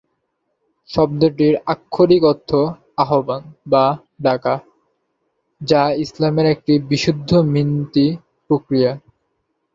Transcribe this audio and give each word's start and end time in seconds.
শব্দটির 0.89 1.53
আক্ষরিক 1.65 2.23
অর্থ 2.23 2.49
'আহবান' 2.97 3.43
বা 3.65 3.85
'ডাকা', 4.19 4.63
যা 5.61 5.81
ইসলামে 6.03 6.43
একটি 6.49 6.73
বিশুদ্ধ 6.89 7.29
মিনতি 7.53 8.05
প্রক্রিয়া। 8.49 8.91